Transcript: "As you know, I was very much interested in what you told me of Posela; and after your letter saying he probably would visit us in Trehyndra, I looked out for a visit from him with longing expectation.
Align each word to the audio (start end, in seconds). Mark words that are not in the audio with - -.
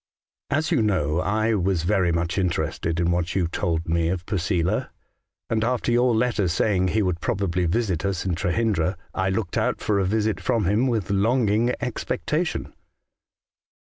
"As 0.49 0.71
you 0.71 0.81
know, 0.81 1.19
I 1.19 1.53
was 1.53 1.83
very 1.83 2.11
much 2.11 2.39
interested 2.39 2.99
in 2.99 3.11
what 3.11 3.35
you 3.35 3.47
told 3.47 3.87
me 3.87 4.09
of 4.09 4.25
Posela; 4.25 4.89
and 5.47 5.63
after 5.63 5.91
your 5.91 6.15
letter 6.15 6.47
saying 6.47 6.87
he 6.87 7.03
probably 7.03 7.65
would 7.65 7.71
visit 7.71 8.03
us 8.03 8.25
in 8.25 8.33
Trehyndra, 8.33 8.97
I 9.13 9.29
looked 9.29 9.59
out 9.59 9.79
for 9.79 9.99
a 9.99 10.05
visit 10.05 10.39
from 10.41 10.65
him 10.65 10.87
with 10.87 11.11
longing 11.11 11.75
expectation. 11.79 12.73